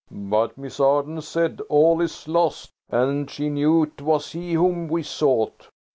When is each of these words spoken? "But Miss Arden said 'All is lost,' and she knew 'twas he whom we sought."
"But 0.09 0.57
Miss 0.57 0.79
Arden 0.79 1.21
said 1.21 1.61
'All 1.69 2.01
is 2.01 2.27
lost,' 2.27 2.71
and 2.89 3.29
she 3.29 3.49
knew 3.49 3.85
'twas 3.85 4.31
he 4.31 4.53
whom 4.53 4.87
we 4.87 5.03
sought." 5.03 5.69